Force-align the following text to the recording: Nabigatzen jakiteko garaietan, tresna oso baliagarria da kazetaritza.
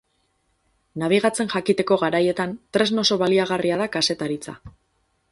Nabigatzen 1.01 1.51
jakiteko 1.51 1.97
garaietan, 2.03 2.55
tresna 2.77 3.03
oso 3.07 3.17
baliagarria 3.25 3.77
da 3.83 3.89
kazetaritza. 3.97 4.57